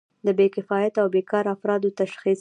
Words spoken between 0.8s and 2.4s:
او بیکاره افرادو تشخیص.